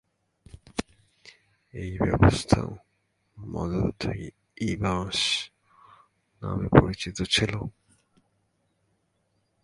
[1.73, 2.59] এই ব্যবস্থা
[3.37, 5.19] মদদ-ই-মাশ
[6.41, 7.53] নামে পরিচিত ছিল।